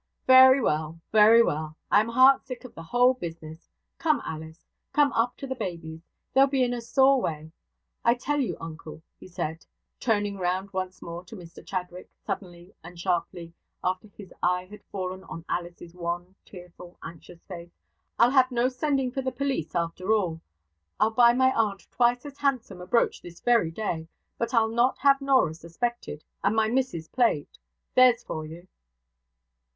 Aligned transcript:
'Very 0.25 0.59
well, 0.59 0.99
very 1.11 1.43
well! 1.43 1.77
I 1.91 1.99
am 1.99 2.09
heart 2.09 2.43
sick 2.47 2.63
of 2.65 2.73
the 2.73 2.81
whole 2.81 3.13
business. 3.13 3.69
Come, 3.99 4.19
Alice, 4.25 4.65
come 4.93 5.13
up 5.13 5.37
to 5.37 5.45
the 5.45 5.53
babies; 5.53 6.01
they'll 6.33 6.47
be 6.47 6.63
in 6.63 6.73
a 6.73 6.81
sore 6.81 7.21
way. 7.21 7.51
I 8.03 8.15
tell 8.15 8.39
you, 8.41 8.57
uncle,' 8.59 9.03
he 9.19 9.27
said, 9.27 9.63
turning 9.99 10.37
round 10.37 10.73
once 10.73 11.03
more 11.03 11.23
to 11.25 11.35
Mr 11.35 11.63
Chadwick, 11.63 12.09
suddenly 12.25 12.73
and 12.83 12.99
sharply, 12.99 13.53
after 13.83 14.07
his 14.07 14.33
eye 14.41 14.65
had 14.65 14.83
fallen 14.85 15.23
on 15.25 15.45
Alice's 15.47 15.93
wan, 15.93 16.33
tearful, 16.47 16.97
anxious 17.03 17.43
face, 17.43 17.77
'I'll 18.17 18.31
have 18.31 18.49
no 18.49 18.69
sending 18.69 19.11
for 19.11 19.21
the 19.21 19.31
police, 19.31 19.75
after 19.75 20.11
all. 20.11 20.41
I'll 20.99 21.11
buy 21.11 21.33
my 21.33 21.53
aunt 21.53 21.87
twice 21.91 22.25
as 22.25 22.39
handsome 22.39 22.81
a 22.81 22.87
brooch 22.87 23.21
this 23.21 23.39
very 23.39 23.69
day; 23.69 24.07
but 24.39 24.51
I'll 24.51 24.67
not 24.69 24.97
have 25.01 25.21
Norah 25.21 25.53
suspected, 25.53 26.23
and 26.43 26.55
my 26.55 26.69
missus 26.69 27.07
plagued. 27.07 27.59
There's 27.93 28.23
for 28.23 28.47
you!' 28.47 28.67